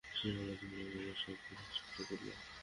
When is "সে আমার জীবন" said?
0.11-0.79